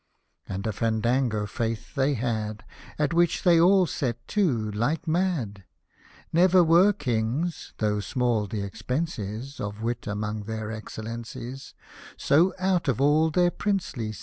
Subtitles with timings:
[0.49, 2.63] And a Fandango, 'faith, they had.
[2.97, 5.63] At which they all set to, like mad!
[6.33, 11.75] Never were Kings (though small th' expense is Of wit among their Excellencies)
[12.17, 14.19] So out of all their princely senses.